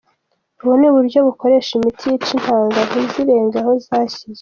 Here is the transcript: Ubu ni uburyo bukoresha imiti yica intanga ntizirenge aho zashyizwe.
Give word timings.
Ubu 0.63 0.73
ni 0.79 0.85
uburyo 0.91 1.19
bukoresha 1.27 1.71
imiti 1.79 2.03
yica 2.09 2.29
intanga 2.37 2.79
ntizirenge 2.89 3.57
aho 3.61 3.71
zashyizwe. 3.85 4.29